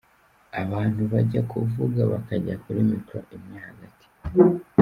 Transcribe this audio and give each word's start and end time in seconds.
Abantu 0.61 1.01
bajya 1.11 1.41
kuvuga 1.51 1.99
bakajya 2.11 2.55
kuri 2.63 2.79
micro 2.89 3.19
imwe 3.35 3.57
hagati. 3.67 4.05